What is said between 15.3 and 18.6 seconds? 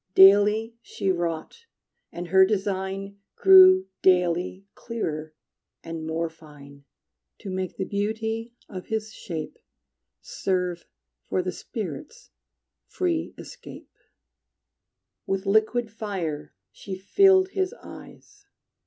liquid fire she filled his eyes.